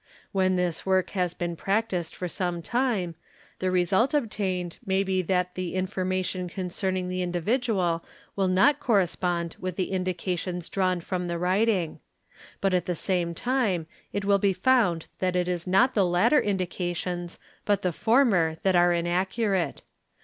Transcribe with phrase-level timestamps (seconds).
[0.31, 3.13] When this work has z been practised for some time
[3.59, 8.03] the result obtained may be that the inform ation concerning the individual
[8.35, 11.99] will not correspond with the indications drawn from the writing;
[12.61, 16.41] but at the same time it will be found that it is "not the latter
[16.41, 19.83] indications but the former that are inaccurate.